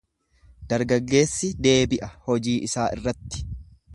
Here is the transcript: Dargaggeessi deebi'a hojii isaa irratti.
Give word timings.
Dargaggeessi 0.71 1.51
deebi'a 1.67 2.11
hojii 2.29 2.57
isaa 2.71 2.89
irratti. 2.97 3.47